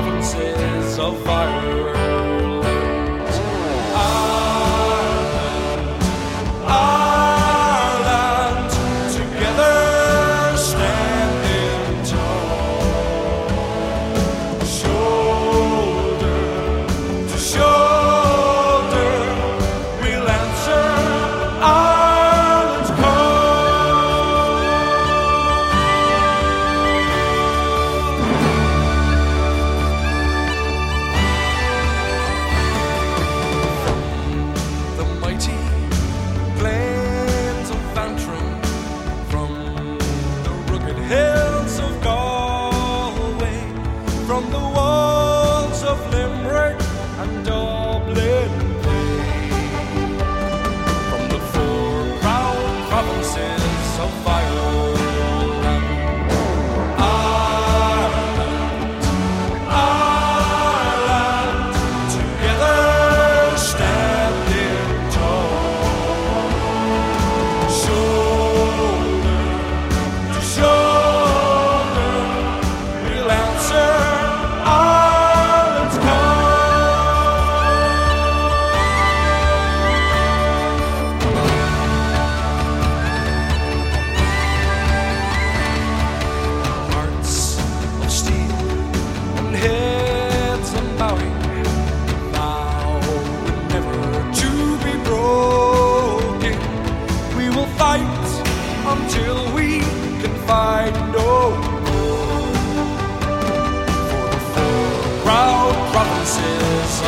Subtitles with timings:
[0.00, 1.97] provinces of fire.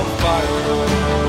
[0.00, 1.27] of fire.